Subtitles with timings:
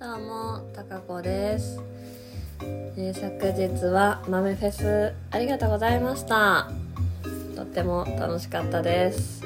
[0.00, 1.80] どうも、たかこです、
[2.62, 6.70] えー昨日は豆フェスありがとうございました。
[7.56, 9.44] とっても楽しかったです。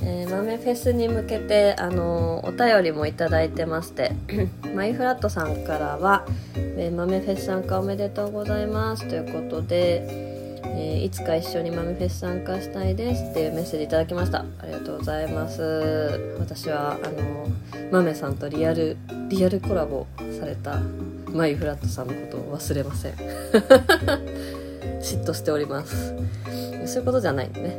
[0.00, 4.12] えー豆フェスに向けて、あのーお便りもいただいてまして、
[4.76, 10.33] マイフラットさんからは、えー豆フェス参加おめでとうございますということで、
[10.66, 14.40] えーいつか一緒に豆フェス参加したいですっていうメッセージいただきました。
[14.40, 16.36] ありがとうございます。
[16.38, 17.48] 私はあの
[17.90, 18.96] 豆さんとリアル
[19.28, 20.06] リアルコラボ
[20.38, 20.80] された
[21.30, 23.12] マイフラットさんのことを忘れません。
[25.00, 26.14] 嫉妬しております。
[26.86, 27.76] そういうことじゃないんでね、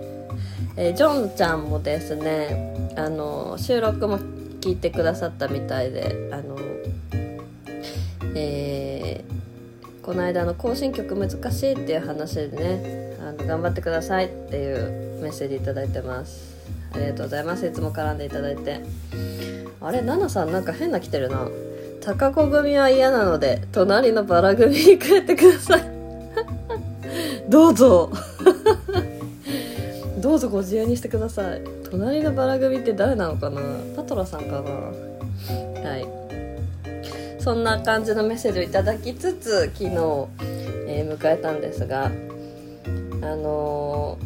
[0.77, 4.20] えージョンちゃんもですねあの収録も
[4.62, 6.54] 聞いてくださったみたいであの
[10.15, 16.55] の間の更新曲難しいっていう話でねあの頑張ってくださいっていうメッセージいただいてます。
[16.93, 17.65] ありがとうございます。
[17.65, 18.81] いつも絡んでいただいて。
[19.81, 21.47] あれナナさんなんか変な来てるな。
[22.01, 25.84] 高子組は嫌なので隣のバラ組に帰ってください。
[27.49, 28.12] どうぞ。
[30.21, 31.62] どうぞご自由にしてください。
[31.91, 33.62] 隣のバラ組って誰なのかな？
[33.95, 35.90] パトラさんかな？
[35.90, 36.15] はい。
[37.46, 39.90] そんな感じのメッセージをいただきつつ昨日、
[40.88, 42.10] えー迎えたんですがあ
[43.35, 44.18] の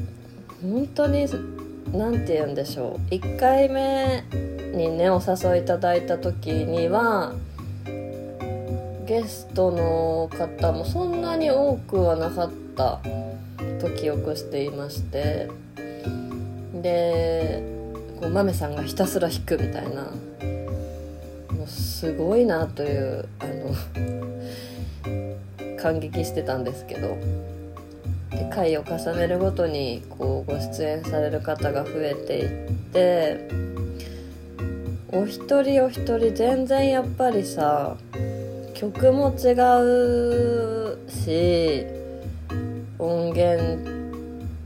[0.64, 1.28] ー本当に
[1.92, 3.14] 何て言うんでしょう。
[3.14, 4.24] 1回目
[4.74, 7.34] にねお誘いいただいた時には
[9.06, 13.02] ゲストの方もそんなに多くはなかった
[13.82, 15.50] と記憶していまして
[16.82, 17.64] で
[18.22, 20.08] こう豆さんがひたすら弾くみたいな
[21.70, 23.76] すごいなというあの
[25.78, 27.18] 感激してたんですけど。
[28.32, 33.50] で回を重ねるごとにこうご出演される方が増えていって
[35.12, 37.98] お一人お一人全然やっぱりさ
[38.76, 41.86] 曲も違うし
[43.00, 44.00] 音源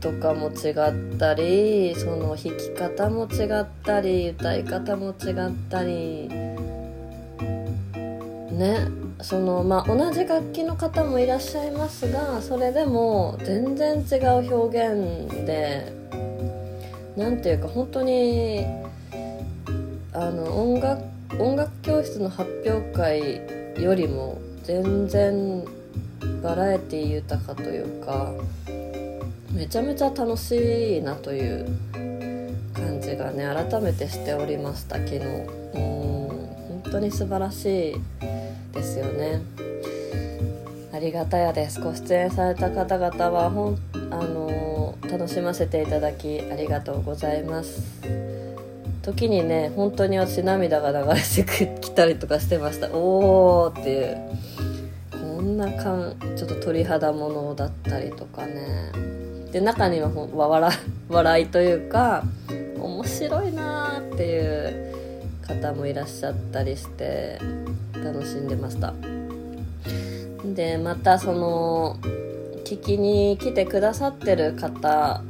[0.00, 6.28] とかも違ったりその弾き方も違ったり歌い方も違ったり
[8.54, 8.88] ね
[9.20, 15.92] そのまあ同じ楽器の方もいらっしゃいますがそれでも全然違う表現で
[17.16, 18.66] なんていうか本当に
[20.12, 21.02] あの音楽
[21.38, 23.40] 音楽教室の発表会
[23.82, 25.64] よりも全然
[26.42, 28.32] バラエティ豊かというか
[29.52, 31.66] めちゃめちゃ楽しいなという
[32.72, 35.16] 感じがね改めてしておりました昨日。
[35.18, 35.94] うん
[36.84, 37.96] 本当に素晴らしい
[38.74, 39.40] ですよね。
[40.92, 41.80] ありがたやです。
[41.80, 43.78] ご出演された方々はほん
[44.10, 48.00] あの楽しませていただきありがとうございます。
[49.02, 52.88] 時にね本当に私涙が流れてきたりとかしてました。
[52.92, 54.18] おーっていう。
[55.10, 58.92] こんな感ちょっと鳥肌ものだったりとかね。
[59.52, 60.70] で中には笑
[61.08, 62.24] 笑いというか
[62.78, 64.94] 面白いなーっていう
[65.46, 67.40] 方もいらっしゃったりして。
[68.04, 68.94] 楽しんでました。
[70.54, 71.96] でまたその
[72.64, 75.22] 聞きに来てくださってる方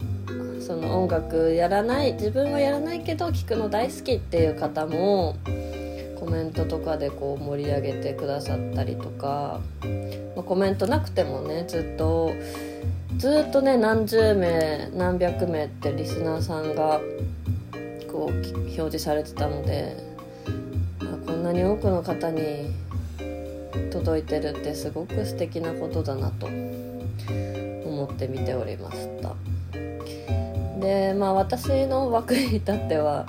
[0.61, 5.37] その音楽やらない自分はやらないけど聴くの大好きっていう方も
[6.19, 9.61] コメントとかでこう盛り上げてくださったりとか、
[10.35, 12.33] まあコメントなくてもねずっと
[13.19, 17.01] ずっとね何十名何百名ってリスナーさんが
[18.11, 20.14] こう表示されてたので
[21.45, 22.73] なに多くの方に
[23.93, 29.35] 届いてるってすごく素敵なことだなと思って見ておりました。
[30.81, 33.27] でまあ私の枠に至っては、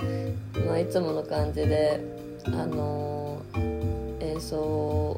[0.66, 2.00] まあ、いつもの感じで
[2.46, 3.42] あの
[4.20, 5.16] 演奏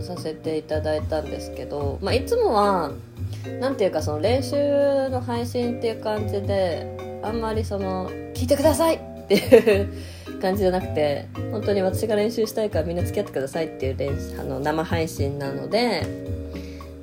[0.00, 2.92] させていただいたんですけど、まあ、いつもは
[3.60, 16.06] なんていうかその練習の配信っていう感じであんまりその聞いてくださいっていう感じじゃなくて本当に私が練習したいからみんな付き合ってくださいっていう練習あの生配信なので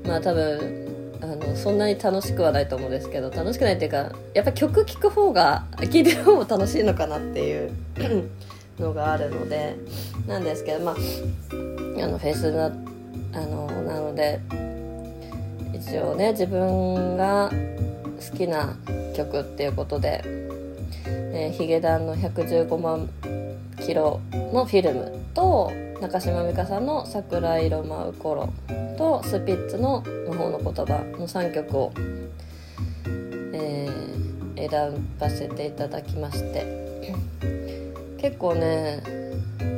[0.06, 0.84] まあ多分
[1.22, 7.72] あのそんなに楽しくはないと思うんですけど楽しくないっていうかやっぱ曲聴く方が聴いてる方も楽しいのかなっていう
[8.80, 9.76] のがあるので
[10.28, 14.40] なんですけどまああのフェイスなあのなので
[15.74, 17.52] 一応ね自分が
[18.32, 18.76] 好きな
[19.16, 20.24] 曲っていうことで、
[21.06, 23.10] えーヒゲダンの115万
[23.86, 24.20] キロ
[24.54, 28.50] のフィルムと中島美嘉さんの「桜色舞う頃」
[28.98, 31.92] とスピッツの「魔法の言葉」の3曲を、
[33.54, 34.14] えー
[34.56, 34.70] 選
[35.20, 36.94] ばせていただきまして。
[38.24, 39.04] 結構ね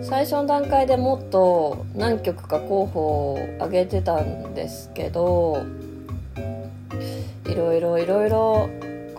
[0.03, 5.63] 最初の段階でもっと何曲か候補を挙げてたんですけど
[7.47, 8.69] いろいろいろいろ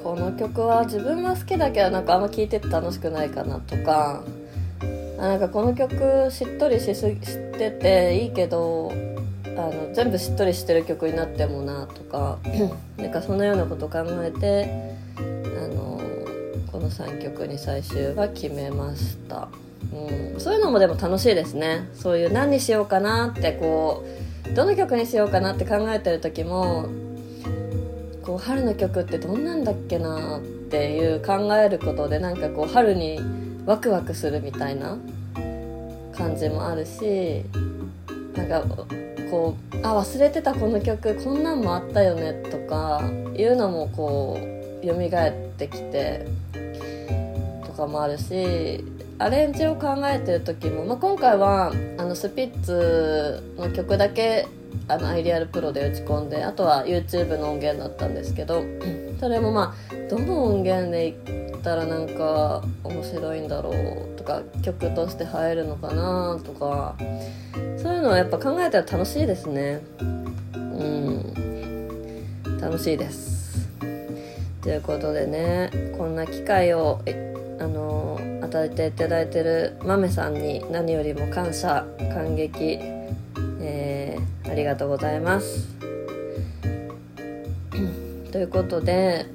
[0.06, 4.22] この曲は自分は好きだけどなんかあんま聴いてて楽しくないかなとか。
[5.18, 8.92] あなんかこの曲しっとりしすぎしてていいけど
[9.46, 12.38] あの全部しっとりしてる曲になってもなとか。
[12.98, 16.00] なんかそんなようなこと考えてあの
[16.70, 19.48] この3曲に最終は決めました、
[19.92, 21.88] うん、そういうのもでも楽しいですね。
[21.94, 24.04] そういう何にしようかなってこ
[24.48, 26.86] うどの曲にしようかなって考えてる時も
[28.26, 33.20] こう春の曲ってどんなんだっけなっていう考えることでなんかこう春に
[33.64, 34.98] ワクワクするみたいな
[36.12, 37.44] 感じもあるし
[38.34, 38.64] なんか
[39.30, 43.00] こうあ忘れてたこの曲こんなんもあったよねとか
[43.36, 44.40] いうのもこ
[44.82, 46.26] う蘇ってきて
[47.64, 48.84] とかもあるし
[49.18, 54.46] アレンジを考えてる時も、まあ、今回はあのスピッツの曲だけ
[54.88, 58.64] あのアイリアルプロで打ち込んであとは YouTube の音源だったんですけど
[59.20, 66.96] それもまあどの音源でいったらなんか面白いんだろうとか曲として入るのかなとか
[67.82, 69.80] そういうのはやっぱ考えたら楽しいですね。
[70.54, 71.46] うん。
[72.60, 73.68] 楽しいです。
[74.60, 77.00] ということでねこんな機会を
[77.60, 82.80] あの与えていただいてるまめさんに何よりも感謝感激、
[84.48, 85.68] ありがとうございます。
[88.32, 89.26] ということで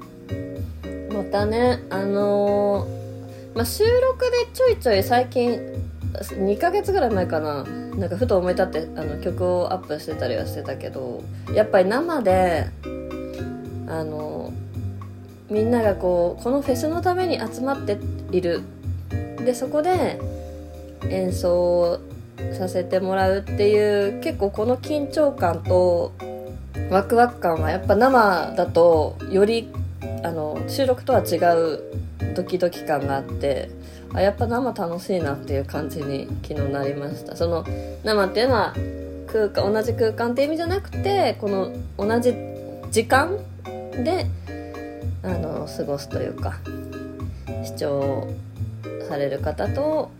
[1.12, 5.60] またねあのー、まあ、収録でちょいちょい最近
[6.12, 11.22] 2ヶ月ぐらい前かななんかふと思い立ってあの曲をアップしてたりはしてたけど
[11.52, 12.66] やっぱり生で
[13.88, 14.52] あの
[15.50, 17.98] みんながこうこのフェスのために集まって
[18.30, 18.62] いる。
[19.44, 20.20] でそこで
[21.10, 21.98] 演奏
[22.52, 26.12] させてもらうっていう結構この緊張感と
[26.90, 29.68] ワクワク感はやっぱ生だとより
[30.22, 31.82] あの収録とは違う
[32.34, 33.70] ドキドキ感があって
[34.14, 37.34] あやっぱ生楽しいなっていう感じに昨日なりました。
[37.36, 37.64] その
[38.04, 38.74] 生っていうのは
[39.26, 42.34] 空間同じ空間っていう意味じゃなくてこの同じ
[42.90, 43.38] 時間
[44.04, 44.26] で
[45.22, 46.58] あの過ごすというか
[47.64, 48.28] 視聴
[49.08, 50.10] される方と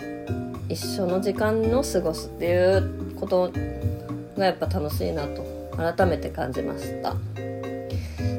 [0.72, 3.52] 一緒の時間の過ごすっていうこと
[4.36, 5.44] がやっぱ楽しいなと
[5.76, 7.14] 改めて感じました。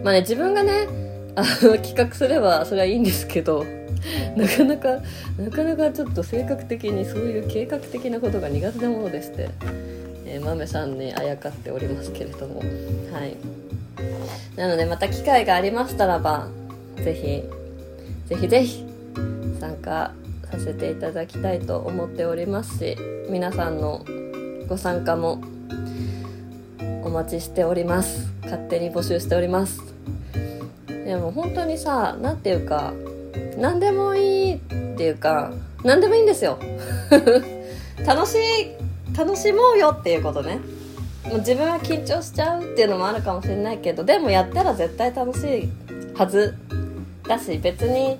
[0.04, 0.88] まあね自分がね
[1.36, 3.66] あの企画すればそれはいいんですけど
[4.36, 5.02] なかなか
[5.38, 9.50] なかなかちょっと性格的にそういう計画的なことが苦手なものでして、
[10.26, 12.60] えー、豆さんにあやかっておりますけれども。
[12.60, 13.36] はい。
[14.56, 16.48] なのでまた機会がありましたらば
[16.98, 17.44] ぜひ
[18.28, 18.86] ぜひぜひ
[19.60, 20.12] 参加
[20.54, 22.96] させていただきたいと思っておりますし
[23.28, 24.06] 皆さんの
[24.68, 25.42] ご参加も
[27.04, 28.32] お待ちしております。
[28.44, 29.82] 勝手に募集しております。
[30.88, 32.94] でも本当にさ何ていうか
[33.58, 34.60] 何でもいいっ
[34.96, 35.52] ていうか
[35.84, 36.60] 何でもいいんですよ。
[38.06, 40.60] 楽しい楽しもうよっていうことね。
[41.26, 45.70] もう自分は緊張しちゃうっていうのもあるかもしれないけどでもやったら絶対楽しい
[46.14, 46.54] はず。
[47.28, 48.20] だし別に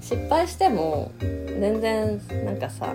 [0.00, 2.94] 失敗しても全然なんかさ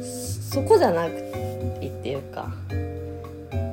[0.00, 2.52] そこじゃなくていいっていうか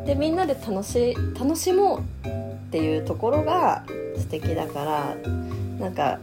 [0.05, 3.83] でみんなで楽し楽しもうっていうところが
[4.17, 5.15] 素敵だから
[5.79, 6.19] なんか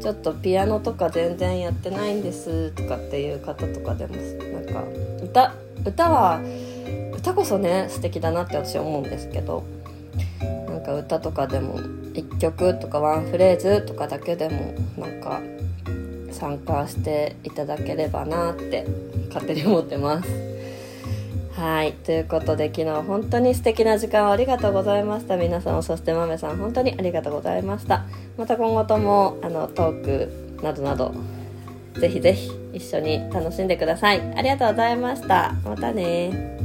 [0.00, 4.84] ちょっとピアノとか全然やってないんですとかっていう方とかでもなんか
[5.24, 6.40] 歌歌は
[7.14, 9.64] 歌こそね素敵だなって私は思うんですけど
[10.96, 15.40] なんか歌とかでも1曲とかワンフレーズとかだけでもなんか
[16.32, 18.86] 参加していただければなって
[19.28, 20.28] 勝手に思ってます。
[21.52, 21.92] はい。
[21.92, 25.36] ということで昨日本当に素敵な時間をありがとうございました。
[25.36, 28.04] 皆さんそしてまめさん本当にありがとうございました。
[28.36, 31.14] また今後ともあのトークなどなど
[31.98, 34.20] ぜひぜひ一緒に楽しんでください。
[34.36, 35.54] ありがとうございました。
[35.64, 36.55] またね